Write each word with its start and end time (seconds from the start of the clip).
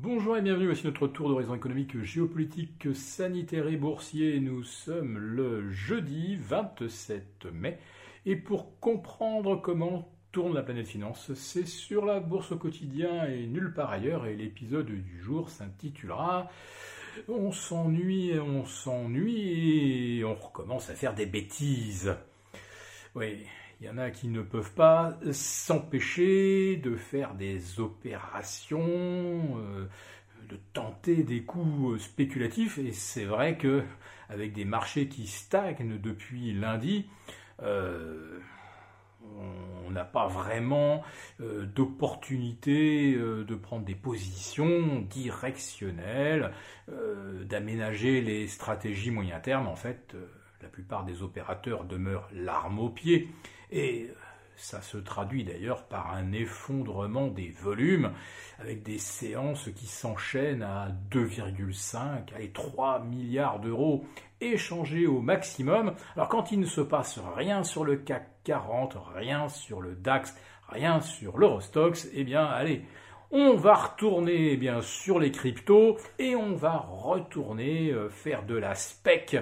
Bonjour 0.00 0.36
et 0.36 0.42
bienvenue, 0.42 0.66
voici 0.66 0.86
notre 0.86 1.08
tour 1.08 1.28
d'horizon 1.28 1.56
économique, 1.56 2.00
géopolitique, 2.04 2.86
sanitaire 2.94 3.66
et 3.66 3.76
boursier. 3.76 4.38
Nous 4.38 4.62
sommes 4.62 5.18
le 5.18 5.72
jeudi 5.72 6.36
27 6.36 7.48
mai 7.52 7.80
et 8.24 8.36
pour 8.36 8.78
comprendre 8.78 9.56
comment 9.56 10.08
tourne 10.30 10.54
la 10.54 10.62
planète 10.62 10.86
finance, 10.86 11.34
c'est 11.34 11.66
sur 11.66 12.04
la 12.04 12.20
bourse 12.20 12.52
au 12.52 12.58
quotidien 12.58 13.24
et 13.24 13.48
nulle 13.48 13.74
part 13.74 13.90
ailleurs 13.90 14.26
et 14.26 14.36
l'épisode 14.36 14.86
du 14.86 15.20
jour 15.20 15.50
s'intitulera 15.50 16.48
On 17.26 17.50
s'ennuie, 17.50 18.38
on 18.38 18.64
s'ennuie 18.66 20.18
et 20.20 20.24
on 20.24 20.36
recommence 20.36 20.90
à 20.90 20.94
faire 20.94 21.14
des 21.14 21.26
bêtises. 21.26 22.14
Oui, 23.16 23.48
il 23.80 23.86
y 23.86 23.90
en 23.90 23.98
a 23.98 24.10
qui 24.10 24.28
ne 24.28 24.42
peuvent 24.42 24.72
pas 24.72 25.16
s'empêcher 25.32 26.76
de 26.76 26.96
faire 26.96 27.34
des 27.34 27.78
opérations, 27.78 28.80
euh, 28.80 29.86
de 30.48 30.58
tenter 30.72 31.22
des 31.22 31.42
coups 31.42 32.02
spéculatifs. 32.02 32.78
Et 32.78 32.92
c'est 32.92 33.24
vrai 33.24 33.56
que 33.56 33.84
avec 34.28 34.52
des 34.52 34.64
marchés 34.64 35.08
qui 35.08 35.26
stagnent 35.28 35.98
depuis 35.98 36.52
lundi, 36.52 37.06
euh, 37.62 38.40
on 39.86 39.90
n'a 39.90 40.04
pas 40.04 40.26
vraiment 40.26 41.04
euh, 41.40 41.64
d'opportunité 41.64 43.14
de 43.14 43.54
prendre 43.54 43.84
des 43.84 43.94
positions 43.94 45.02
directionnelles, 45.02 46.52
d'aménager 47.44 48.22
les 48.22 48.48
stratégies 48.48 49.10
moyen 49.10 49.38
terme. 49.38 49.68
En 49.68 49.76
fait, 49.76 50.16
la 50.62 50.68
plupart 50.68 51.04
des 51.04 51.22
opérateurs 51.22 51.84
demeurent 51.84 52.28
l'arme 52.32 52.80
au 52.80 52.88
pied. 52.88 53.28
Et 53.70 54.10
ça 54.58 54.82
se 54.82 54.98
traduit 54.98 55.44
d'ailleurs 55.44 55.84
par 55.84 56.12
un 56.12 56.32
effondrement 56.32 57.28
des 57.28 57.50
volumes, 57.50 58.12
avec 58.58 58.82
des 58.82 58.98
séances 58.98 59.70
qui 59.76 59.86
s'enchaînent 59.86 60.64
à 60.64 60.88
2,5 61.10 62.38
et 62.40 62.50
3 62.50 63.04
milliards 63.04 63.60
d'euros 63.60 64.04
échangés 64.40 65.06
au 65.06 65.20
maximum. 65.20 65.94
Alors 66.16 66.28
quand 66.28 66.50
il 66.50 66.60
ne 66.60 66.66
se 66.66 66.80
passe 66.80 67.20
rien 67.36 67.62
sur 67.62 67.84
le 67.84 67.96
CAC 67.96 68.28
40, 68.44 68.96
rien 69.14 69.48
sur 69.48 69.80
le 69.80 69.94
DAX, 69.94 70.34
rien 70.68 71.00
sur 71.00 71.38
l'Eurostox, 71.38 72.08
eh 72.12 72.24
bien 72.24 72.44
allez, 72.44 72.82
on 73.30 73.54
va 73.54 73.74
retourner 73.74 74.56
bien, 74.56 74.80
sur 74.80 75.18
les 75.18 75.30
cryptos 75.30 75.98
et 76.18 76.34
on 76.34 76.54
va 76.54 76.78
retourner 76.78 77.90
euh, 77.90 78.08
faire 78.08 78.44
de 78.44 78.54
la 78.54 78.74
spec 78.74 79.36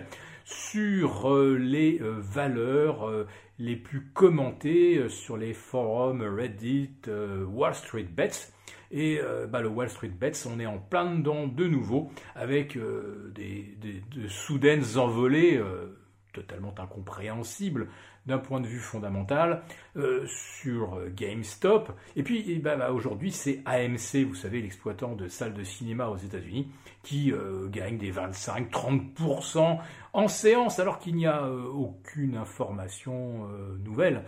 sur 0.44 1.32
euh, 1.32 1.56
les 1.56 2.00
euh, 2.00 2.16
valeurs 2.18 3.08
les 3.58 3.76
plus 3.76 4.08
commentées 4.12 5.08
sur 5.08 5.36
les 5.36 5.54
forums 5.54 6.22
Reddit, 6.22 7.00
Wall 7.48 7.74
Street 7.74 8.04
Bets. 8.04 8.52
Et 8.90 9.18
bah, 9.48 9.62
le 9.62 9.68
Wall 9.68 9.88
Street 9.88 10.10
Bets, 10.10 10.46
on 10.46 10.60
est 10.60 10.66
en 10.66 10.78
plein 10.78 11.16
dedans 11.16 11.46
de 11.46 11.66
nouveau 11.66 12.10
avec 12.34 12.78
des, 13.34 13.74
de 13.80 14.28
soudaines 14.28 14.98
envolées 14.98 15.58
totalement 16.36 16.74
incompréhensibles 16.78 17.88
d'un 18.26 18.38
point 18.38 18.60
de 18.60 18.66
vue 18.66 18.80
fondamental 18.80 19.62
euh, 19.96 20.26
sur 20.26 21.00
GameStop. 21.14 21.92
Et 22.16 22.22
puis 22.22 22.44
eh 22.48 22.58
ben, 22.58 22.76
bah, 22.76 22.92
aujourd'hui 22.92 23.32
c'est 23.32 23.62
AMC, 23.64 24.26
vous 24.26 24.34
savez, 24.34 24.60
l'exploitant 24.60 25.14
de 25.14 25.28
salles 25.28 25.54
de 25.54 25.64
cinéma 25.64 26.08
aux 26.08 26.16
États-Unis, 26.16 26.68
qui 27.02 27.32
euh, 27.32 27.68
gagne 27.68 27.98
des 27.98 28.12
25-30% 28.12 29.78
en 30.12 30.28
séance 30.28 30.78
alors 30.78 30.98
qu'il 30.98 31.14
n'y 31.14 31.26
a 31.26 31.44
euh, 31.44 31.64
aucune 31.66 32.36
information 32.36 33.48
nouvelle 33.84 34.24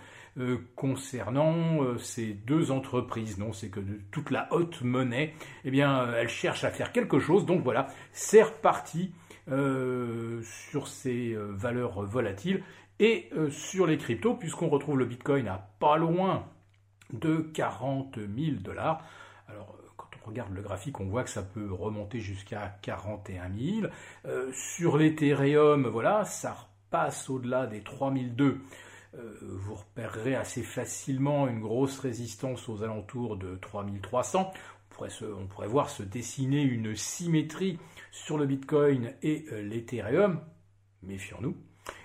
concernant 0.76 1.98
ces 1.98 2.32
deux 2.32 2.70
entreprises. 2.70 3.38
Non, 3.38 3.52
c'est 3.52 3.70
que 3.70 3.80
toute 4.12 4.30
la 4.30 4.46
haute 4.52 4.82
monnaie, 4.82 5.34
eh 5.64 5.70
bien, 5.72 6.08
elle 6.14 6.28
cherche 6.28 6.62
à 6.62 6.70
faire 6.70 6.92
quelque 6.92 7.18
chose. 7.18 7.44
Donc 7.44 7.64
voilà, 7.64 7.88
c'est 8.12 8.44
reparti. 8.44 9.10
Sur 9.48 10.88
ces 10.88 11.34
valeurs 11.36 12.02
volatiles 12.02 12.62
et 13.00 13.28
euh, 13.32 13.50
sur 13.50 13.86
les 13.86 13.98
cryptos, 13.98 14.34
puisqu'on 14.34 14.68
retrouve 14.68 14.98
le 14.98 15.04
Bitcoin 15.04 15.48
à 15.48 15.68
pas 15.78 15.96
loin 15.96 16.46
de 17.12 17.38
40 17.54 18.16
000 18.16 18.56
dollars. 18.60 19.02
Alors, 19.48 19.76
euh, 19.78 19.88
quand 19.96 20.08
on 20.22 20.28
regarde 20.28 20.52
le 20.52 20.62
graphique, 20.62 21.00
on 21.00 21.06
voit 21.06 21.24
que 21.24 21.30
ça 21.30 21.42
peut 21.42 21.72
remonter 21.72 22.20
jusqu'à 22.20 22.78
41 22.82 23.50
000. 23.56 23.86
Euh, 24.26 24.50
sur 24.52 24.98
l'Ethereum, 24.98 25.86
voilà, 25.86 26.24
ça 26.24 26.54
repasse 26.54 27.30
au-delà 27.30 27.66
des 27.66 27.82
3002. 27.82 28.60
vous 29.42 29.74
repérerez 29.74 30.34
assez 30.34 30.62
facilement 30.62 31.48
une 31.48 31.60
grosse 31.60 31.98
résistance 31.98 32.68
aux 32.68 32.82
alentours 32.82 33.36
de 33.36 33.56
3300. 33.56 34.52
On 35.00 35.46
pourrait, 35.46 35.68
voir 35.68 35.90
se 35.90 36.02
dessiner 36.02 36.62
une 36.62 36.94
symétrie 36.96 37.78
sur 38.10 38.38
le 38.38 38.46
Bitcoin 38.46 39.12
et 39.22 39.44
l'Ethereum. 39.62 40.40
Méfions-nous. 41.02 41.56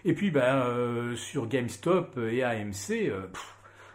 Et 0.05 0.13
puis 0.13 0.31
ben, 0.31 0.65
euh, 0.65 1.15
sur 1.15 1.47
GameStop 1.47 2.17
et 2.17 2.43
AMC, 2.43 2.91
euh, 2.91 3.27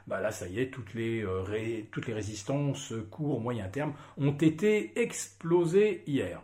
bah 0.07 0.21
là 0.21 0.31
ça 0.31 0.49
y 0.49 0.61
est, 0.61 0.71
toutes 0.71 0.95
les, 0.95 1.23
euh, 1.23 1.83
toutes 1.91 2.07
les 2.07 2.15
résistances 2.15 2.95
court, 3.11 3.41
moyen 3.41 3.69
terme 3.69 3.95
ont 4.17 4.33
été 4.33 4.99
explosées 5.01 6.03
hier. 6.07 6.43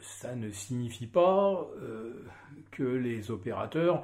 ça 0.00 0.34
ne 0.34 0.50
signifie 0.50 1.06
pas 1.06 1.66
que 2.70 2.82
les 2.82 3.30
opérateurs 3.30 4.02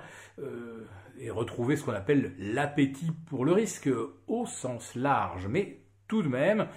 aient 1.20 1.30
retrouvé 1.30 1.76
ce 1.76 1.84
qu'on 1.84 1.92
appelle 1.92 2.32
l'appétit 2.38 3.10
pour 3.26 3.44
le 3.44 3.52
risque 3.52 3.90
au 4.28 4.46
sens 4.46 4.94
large, 4.94 5.46
mais 5.48 5.81
tout 6.12 6.22
de 6.22 6.28
même, 6.28 6.68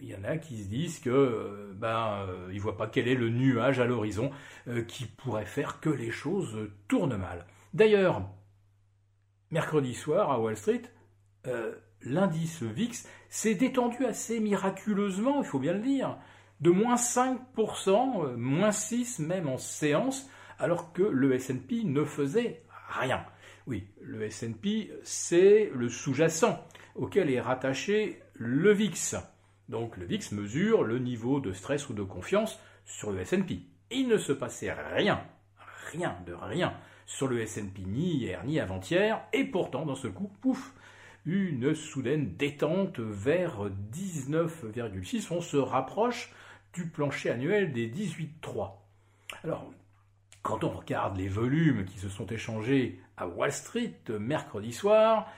il 0.00 0.08
y 0.08 0.14
en 0.14 0.24
a 0.24 0.36
qui 0.36 0.62
se 0.62 0.68
disent 0.68 1.00
que 1.00 1.10
euh, 1.10 1.72
ben 1.74 2.26
euh, 2.28 2.50
ils 2.52 2.60
voient 2.60 2.76
pas 2.76 2.86
quel 2.86 3.08
est 3.08 3.14
le 3.14 3.28
nuage 3.28 3.80
à 3.80 3.84
l'horizon 3.84 4.30
euh, 4.66 4.82
qui 4.82 5.06
pourrait 5.06 5.46
faire 5.46 5.80
que 5.80 5.90
les 5.90 6.10
choses 6.10 6.70
tournent 6.88 7.16
mal. 7.16 7.46
D'ailleurs, 7.74 8.22
mercredi 9.50 9.94
soir 9.94 10.30
à 10.30 10.40
Wall 10.40 10.56
Street, 10.56 10.82
l'indice 12.02 12.62
VIX 12.62 13.06
s'est 13.30 13.54
détendu 13.54 14.04
assez 14.04 14.40
miraculeusement, 14.40 15.40
il 15.40 15.46
faut 15.46 15.58
bien 15.58 15.72
le 15.72 15.80
dire, 15.80 16.18
de 16.60 16.70
moins 16.70 16.96
5%, 16.96 18.36
moins 18.36 18.72
6 18.72 19.20
même 19.20 19.48
en 19.48 19.56
séance, 19.56 20.28
alors 20.58 20.92
que 20.92 21.02
le 21.02 21.34
S&P 21.34 21.84
ne 21.84 22.04
faisait 22.04 22.62
rien. 22.90 23.24
Oui, 23.66 23.86
le 24.02 24.22
S&P, 24.24 24.90
c'est 25.02 25.70
le 25.74 25.88
sous-jacent 25.88 26.66
auquel 26.98 27.30
est 27.30 27.40
rattaché 27.40 28.20
le 28.34 28.72
VIX. 28.72 29.16
Donc 29.68 29.96
le 29.96 30.04
VIX 30.04 30.32
mesure 30.32 30.82
le 30.82 30.98
niveau 30.98 31.40
de 31.40 31.52
stress 31.52 31.88
ou 31.88 31.94
de 31.94 32.02
confiance 32.02 32.58
sur 32.84 33.12
le 33.12 33.20
S&P. 33.20 33.60
Il 33.90 34.08
ne 34.08 34.18
se 34.18 34.32
passait 34.32 34.72
rien, 34.72 35.22
rien 35.90 36.16
de 36.26 36.34
rien 36.34 36.74
sur 37.06 37.28
le 37.28 37.40
S&P 37.40 37.82
ni 37.86 38.16
hier 38.16 38.44
ni 38.44 38.60
avant-hier, 38.60 39.22
et 39.32 39.44
pourtant 39.44 39.86
dans 39.86 39.94
ce 39.94 40.08
coup, 40.08 40.30
pouf, 40.42 40.74
une 41.24 41.74
soudaine 41.74 42.36
détente 42.36 43.00
vers 43.00 43.70
19,6. 43.92 45.28
On 45.30 45.40
se 45.40 45.56
rapproche 45.56 46.32
du 46.72 46.86
plancher 46.86 47.30
annuel 47.30 47.72
des 47.72 47.88
18,3. 47.88 48.72
Alors, 49.44 49.70
quand 50.42 50.64
on 50.64 50.70
regarde 50.70 51.16
les 51.16 51.28
volumes 51.28 51.84
qui 51.84 51.98
se 51.98 52.08
sont 52.08 52.26
échangés 52.26 53.00
à 53.16 53.26
Wall 53.26 53.52
Street 53.52 54.00
mercredi 54.18 54.72
soir, 54.72 55.30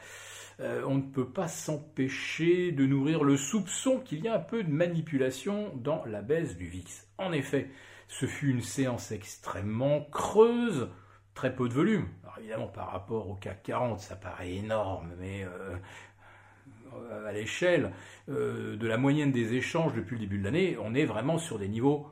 euh, 0.61 0.83
on 0.87 0.97
ne 0.97 1.03
peut 1.03 1.29
pas 1.29 1.49
s'empêcher 1.49 2.71
de 2.71 2.85
nourrir 2.85 3.25
le 3.25 3.39
soupçon 3.39 3.99
qu'il 3.99 4.21
y 4.21 4.29
a 4.29 4.35
un 4.35 4.41
peu 4.41 4.63
de 4.63 4.71
manipulation 4.71 5.73
dans 5.77 6.05
la 6.05 6.21
baisse 6.21 6.57
du 6.57 6.67
VIX. 6.67 7.09
En 7.17 7.33
effet, 7.33 7.71
ce 8.09 8.27
fut 8.27 8.51
une 8.51 8.61
séance 8.61 9.11
extrêmement 9.11 10.03
creuse, 10.13 10.91
très 11.35 11.55
peu 11.55 11.69
de 11.69 11.73
volume. 11.73 12.09
Alors 12.25 12.39
évidemment, 12.39 12.67
par 12.67 12.93
rapport 12.93 13.31
au 13.31 13.37
CAC 13.37 13.63
40, 13.63 14.01
ça 14.01 14.17
paraît 14.17 14.53
énorme, 14.53 15.15
mais 15.19 15.45
euh, 15.45 17.27
à 17.27 17.33
l'échelle 17.33 17.93
euh, 18.29 18.77
de 18.77 18.87
la 18.87 18.99
moyenne 18.99 19.33
des 19.33 19.55
échanges 19.55 19.95
depuis 19.95 20.17
le 20.17 20.21
début 20.21 20.39
de 20.39 20.45
l'année, 20.45 20.77
on 20.79 20.95
est 20.95 21.07
vraiment 21.07 21.39
sur 21.39 21.59
des 21.59 21.69
niveaux 21.69 22.07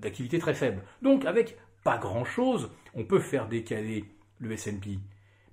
d'activité 0.00 0.38
très 0.38 0.54
faibles. 0.54 0.80
Donc, 1.02 1.24
avec 1.24 1.58
pas 1.82 1.98
grand-chose, 1.98 2.70
on 2.94 3.04
peut 3.04 3.18
faire 3.18 3.48
décaler 3.48 4.04
le 4.38 4.52
S&P. 4.52 5.00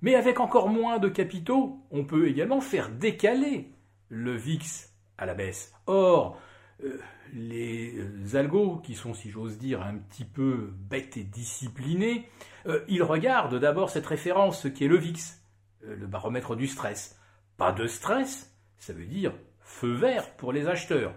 Mais 0.02 0.14
avec 0.14 0.40
encore 0.40 0.68
moins 0.68 0.98
de 0.98 1.08
capitaux, 1.08 1.84
on 1.90 2.04
peut 2.04 2.28
également 2.28 2.60
faire 2.60 2.88
décaler 2.88 3.72
le 4.08 4.36
VIX 4.36 4.92
à 5.16 5.26
la 5.26 5.34
baisse. 5.34 5.72
Or, 5.86 6.40
euh, 6.84 7.00
les 7.34 7.94
euh, 7.98 8.36
algos, 8.38 8.76
qui 8.76 8.94
sont, 8.94 9.14
si 9.14 9.30
j'ose 9.30 9.58
dire, 9.58 9.82
un 9.82 9.96
petit 9.96 10.24
peu 10.24 10.72
bêtes 10.72 11.16
et 11.16 11.24
disciplinés, 11.24 12.28
euh, 12.66 12.84
ils 12.88 13.02
regardent 13.02 13.58
d'abord 13.58 13.90
cette 13.90 14.06
référence 14.06 14.68
qui 14.74 14.84
est 14.84 14.88
le 14.88 14.96
VIX, 14.96 15.42
le 15.82 16.06
baromètre 16.06 16.54
du 16.54 16.66
stress. 16.66 17.18
Pas 17.56 17.72
de 17.72 17.86
stress, 17.86 18.54
ça 18.78 18.92
veut 18.92 19.06
dire 19.06 19.32
feu 19.60 19.92
vert 19.92 20.34
pour 20.36 20.52
les 20.52 20.66
acheteurs. 20.66 21.12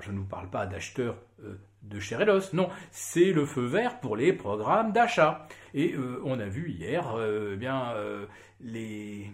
Je 0.00 0.12
ne 0.12 0.18
vous 0.18 0.24
parle 0.24 0.48
pas 0.48 0.66
d'acheteurs 0.66 1.16
de 1.82 2.00
chair 2.00 2.20
et 2.20 2.26
d'os. 2.26 2.52
Non, 2.52 2.68
c'est 2.90 3.32
le 3.32 3.46
feu 3.46 3.64
vert 3.64 4.00
pour 4.00 4.16
les 4.16 4.32
programmes 4.32 4.92
d'achat. 4.92 5.46
Et 5.74 5.94
euh, 5.94 6.20
on 6.24 6.38
a 6.38 6.46
vu 6.46 6.70
hier, 6.70 7.14
euh, 7.16 7.52
eh 7.54 7.56
bien, 7.56 7.92
euh, 7.92 8.26
les, 8.60 9.30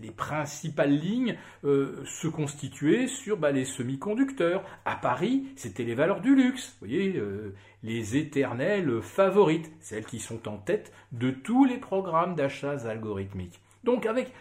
les 0.00 0.10
principales 0.10 0.94
lignes 0.94 1.36
euh, 1.64 2.02
se 2.04 2.28
constituaient 2.28 3.06
sur 3.06 3.36
bah, 3.36 3.50
les 3.50 3.64
semi-conducteurs. 3.64 4.62
À 4.84 4.96
Paris, 4.96 5.46
c'était 5.56 5.84
les 5.84 5.94
valeurs 5.94 6.20
du 6.20 6.34
luxe, 6.34 6.76
vous 6.80 6.86
voyez, 6.86 7.16
euh, 7.16 7.54
les 7.82 8.16
éternelles 8.16 9.00
favorites, 9.00 9.70
celles 9.80 10.04
qui 10.04 10.18
sont 10.18 10.48
en 10.48 10.58
tête 10.58 10.92
de 11.12 11.30
tous 11.30 11.64
les 11.64 11.78
programmes 11.78 12.34
d'achats 12.34 12.86
algorithmiques. 12.86 13.60
Donc 13.84 14.04
avec 14.06 14.32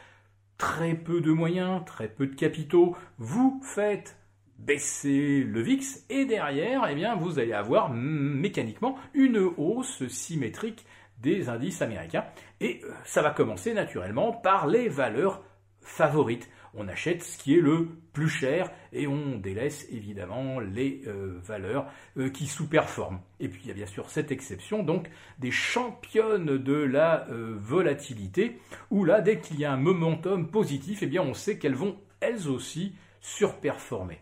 très 0.57 0.94
peu 0.94 1.21
de 1.21 1.31
moyens, 1.31 1.85
très 1.85 2.09
peu 2.09 2.27
de 2.27 2.35
capitaux, 2.35 2.97
vous 3.17 3.61
faites 3.63 4.17
baisser 4.65 5.44
le 5.44 5.61
VIX 5.61 6.06
et 6.09 6.25
derrière, 6.25 6.85
eh 6.89 6.95
bien, 6.95 7.15
vous 7.15 7.39
allez 7.39 7.53
avoir 7.53 7.89
mécaniquement 7.91 8.97
une 9.13 9.38
hausse 9.57 10.07
symétrique 10.07 10.85
des 11.21 11.50
indices 11.50 11.81
américains. 11.81 12.25
Et 12.61 12.81
euh, 12.83 12.91
ça 13.06 13.21
va 13.21 13.31
commencer 13.31 13.73
naturellement 13.73 14.31
par 14.31 14.67
les 14.67 14.89
valeurs 14.89 15.44
favorites. 15.81 16.50
On 16.75 16.88
achète 16.88 17.23
ce 17.23 17.38
qui 17.38 17.56
est 17.56 17.61
le 17.61 17.88
plus 18.13 18.29
cher 18.29 18.69
et 18.94 19.07
on 19.07 19.38
délaisse 19.38 19.88
évidemment 19.91 20.59
les 20.59 21.01
euh, 21.07 21.39
valeurs 21.41 21.88
euh, 22.17 22.29
qui 22.29 22.45
sous-performent. 22.45 23.21
Et 23.39 23.50
puis 23.50 23.61
il 23.63 23.67
y 23.69 23.71
a 23.71 23.73
bien 23.73 23.88
sûr 23.88 24.09
cette 24.09 24.31
exception 24.31 24.83
donc 24.83 25.09
des 25.39 25.51
championnes 25.51 26.57
de 26.57 26.73
la 26.73 27.25
volatilité 27.29 28.59
où 28.91 29.03
là 29.03 29.21
dès 29.21 29.39
qu'il 29.39 29.59
y 29.59 29.65
a 29.65 29.71
un 29.71 29.77
momentum 29.77 30.51
positif, 30.51 31.01
eh 31.01 31.07
bien 31.07 31.23
on 31.23 31.33
sait 31.33 31.57
qu'elles 31.57 31.75
vont 31.75 31.97
elles 32.19 32.47
aussi 32.50 32.94
surperformer. 33.19 34.19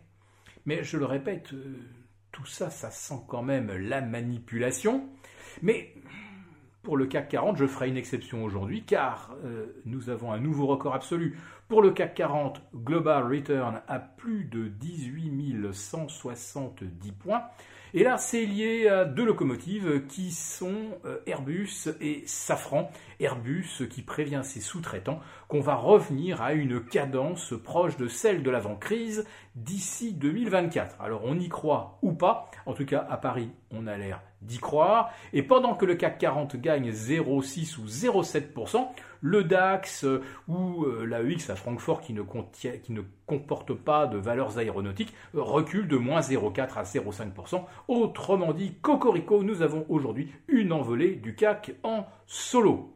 Mais 0.67 0.83
je 0.83 0.97
le 0.97 1.05
répète, 1.05 1.53
tout 2.31 2.45
ça, 2.45 2.69
ça 2.69 2.91
sent 2.91 3.21
quand 3.27 3.41
même 3.41 3.71
la 3.71 4.01
manipulation. 4.01 5.09
Mais 5.63 5.95
pour 6.83 6.97
le 6.97 7.07
CAC 7.07 7.29
40, 7.29 7.57
je 7.57 7.65
ferai 7.65 7.89
une 7.89 7.97
exception 7.97 8.43
aujourd'hui 8.43 8.83
car 8.83 9.35
euh, 9.43 9.81
nous 9.85 10.09
avons 10.09 10.31
un 10.31 10.39
nouveau 10.39 10.67
record 10.67 10.93
absolu. 10.93 11.39
Pour 11.67 11.81
le 11.81 11.91
CAC 11.91 12.15
40, 12.15 12.61
Global 12.75 13.23
Return 13.23 13.81
à 13.87 13.99
plus 13.99 14.43
de 14.43 14.67
18 14.67 15.73
170 15.73 17.11
points. 17.13 17.43
Et 17.97 18.03
là, 18.03 18.19
c'est 18.19 18.45
lié 18.45 18.87
à 18.87 19.05
deux 19.05 19.25
locomotives 19.25 20.05
qui 20.07 20.29
sont 20.29 20.99
euh, 21.05 21.17
Airbus 21.25 21.89
et 21.99 22.21
Safran. 22.27 22.91
Airbus 23.19 23.87
qui 23.89 24.03
prévient 24.03 24.41
ses 24.43 24.61
sous-traitants 24.61 25.19
qu'on 25.47 25.61
va 25.61 25.73
revenir 25.73 26.43
à 26.43 26.53
une 26.53 26.79
cadence 26.85 27.55
proche 27.63 27.97
de 27.97 28.07
celle 28.07 28.43
de 28.43 28.51
l'avant-crise 28.51 29.25
d'ici 29.55 30.13
2024. 30.13 31.01
Alors 31.01 31.21
on 31.25 31.39
y 31.39 31.49
croit 31.49 31.97
ou 32.03 32.13
pas, 32.13 32.51
en 32.67 32.73
tout 32.73 32.85
cas 32.85 33.03
à 33.09 33.17
Paris, 33.17 33.49
on 33.71 33.87
a 33.87 33.97
l'air 33.97 34.21
d'y 34.41 34.59
croire. 34.59 35.11
Et 35.33 35.43
pendant 35.43 35.75
que 35.75 35.85
le 35.85 35.95
CAC 35.95 36.19
40 36.19 36.55
gagne 36.57 36.91
0,6 36.91 37.79
ou 37.79 37.85
0,7%, 37.85 38.87
le 39.21 39.43
DAX 39.43 40.03
euh, 40.03 40.21
ou 40.47 40.85
euh, 40.85 41.05
la 41.05 41.21
EX 41.23 41.49
à 41.49 41.55
Francfort 41.55 42.01
qui 42.01 42.13
ne, 42.13 42.21
comporte 43.25 43.73
pas 43.73 44.07
de 44.07 44.17
valeurs 44.17 44.57
aéronautiques 44.57 45.13
recule 45.33 45.87
de 45.87 45.97
moins 45.97 46.21
0,4 46.21 46.77
à 46.77 46.83
0,5%. 46.83 47.63
Autrement 47.87 48.53
dit, 48.53 48.75
Cocorico, 48.81 49.43
nous 49.43 49.61
avons 49.61 49.85
aujourd'hui 49.89 50.31
une 50.47 50.71
envolée 50.71 51.15
du 51.15 51.35
CAC 51.35 51.75
en 51.83 52.05
solo. 52.25 52.93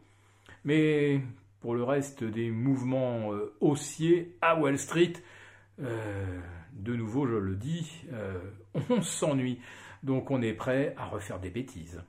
Mais 0.63 1.21
pour 1.59 1.75
le 1.75 1.83
reste 1.83 2.23
des 2.23 2.51
mouvements 2.51 3.33
euh, 3.33 3.55
haussiers 3.59 4.37
à 4.41 4.59
Wall 4.59 4.77
Street, 4.77 5.13
de 5.79 6.95
nouveau 6.95 7.25
je 7.25 7.33
le 7.33 7.55
dis, 7.55 8.03
on 8.91 9.01
s'ennuie. 9.01 9.59
Donc 10.03 10.31
on 10.31 10.41
est 10.41 10.53
prêt 10.53 10.93
à 10.97 11.05
refaire 11.05 11.39
des 11.39 11.49
bêtises. 11.49 12.01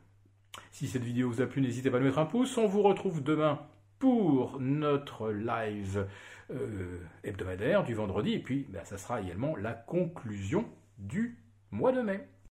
Si 0.70 0.86
cette 0.86 1.02
vidéo 1.02 1.30
vous 1.30 1.40
a 1.40 1.46
plu, 1.46 1.60
n'hésitez 1.60 1.90
pas 1.90 1.98
à 1.98 2.00
mettre 2.00 2.18
un 2.18 2.26
pouce. 2.26 2.56
On 2.58 2.66
vous 2.66 2.82
retrouve 2.82 3.22
demain 3.22 3.60
pour 3.98 4.58
notre 4.60 5.30
live 5.30 6.06
euh, 6.50 6.98
hebdomadaire 7.24 7.84
du 7.84 7.94
vendredi. 7.94 8.32
Et 8.32 8.38
puis, 8.38 8.66
ben, 8.68 8.84
ça 8.84 8.98
sera 8.98 9.20
également 9.20 9.56
la 9.56 9.72
conclusion 9.72 10.64
du 10.98 11.38
mois 11.70 11.92
de 11.92 12.00
mai. 12.00 12.28